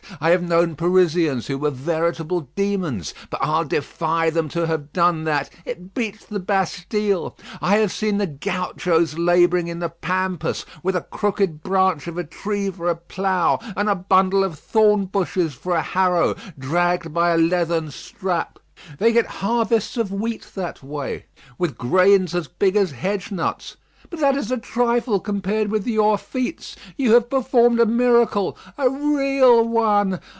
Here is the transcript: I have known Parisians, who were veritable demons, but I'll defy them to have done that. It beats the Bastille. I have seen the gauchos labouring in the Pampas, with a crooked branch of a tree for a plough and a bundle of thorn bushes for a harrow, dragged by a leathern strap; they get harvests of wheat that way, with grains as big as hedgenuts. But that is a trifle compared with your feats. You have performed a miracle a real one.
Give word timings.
I 0.19 0.31
have 0.31 0.43
known 0.43 0.75
Parisians, 0.75 1.47
who 1.47 1.57
were 1.57 1.71
veritable 1.71 2.41
demons, 2.53 3.13
but 3.29 3.39
I'll 3.41 3.63
defy 3.63 4.29
them 4.29 4.49
to 4.49 4.67
have 4.67 4.91
done 4.91 5.23
that. 5.23 5.49
It 5.65 5.93
beats 5.95 6.25
the 6.25 6.39
Bastille. 6.39 7.35
I 7.61 7.77
have 7.77 7.93
seen 7.93 8.17
the 8.17 8.27
gauchos 8.27 9.17
labouring 9.17 9.67
in 9.69 9.79
the 9.79 9.87
Pampas, 9.89 10.65
with 10.83 10.95
a 10.97 11.01
crooked 11.01 11.63
branch 11.63 12.07
of 12.07 12.17
a 12.17 12.25
tree 12.25 12.69
for 12.69 12.89
a 12.89 12.95
plough 12.95 13.59
and 13.77 13.89
a 13.89 13.95
bundle 13.95 14.43
of 14.43 14.59
thorn 14.59 15.05
bushes 15.05 15.53
for 15.55 15.75
a 15.75 15.81
harrow, 15.81 16.35
dragged 16.59 17.13
by 17.13 17.31
a 17.31 17.37
leathern 17.37 17.89
strap; 17.89 18.59
they 18.99 19.13
get 19.13 19.25
harvests 19.25 19.95
of 19.97 20.11
wheat 20.11 20.51
that 20.53 20.83
way, 20.83 21.25
with 21.57 21.77
grains 21.77 22.35
as 22.35 22.47
big 22.49 22.75
as 22.75 22.91
hedgenuts. 22.91 23.77
But 24.09 24.19
that 24.19 24.35
is 24.35 24.51
a 24.51 24.57
trifle 24.57 25.21
compared 25.21 25.71
with 25.71 25.87
your 25.87 26.17
feats. 26.17 26.75
You 26.97 27.13
have 27.13 27.29
performed 27.29 27.79
a 27.79 27.85
miracle 27.85 28.57
a 28.77 28.89
real 28.89 29.65
one. 29.65 30.19